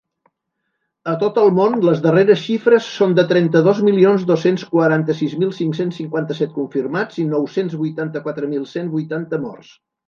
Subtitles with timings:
[1.11, 6.03] A tot el món, les darreres xifres són de trenta-dos milions dos-cents quaranta-sis mil cinc-cents
[6.03, 9.75] cinquanta-set confirmats i nou-cents vuitanta-quatre mil cent vuitanta morts.